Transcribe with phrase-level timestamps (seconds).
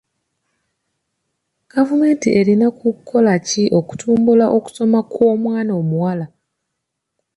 [1.73, 6.25] Gavumenti erina kukola ki okutumbula okusoma kw'omwana omuwala?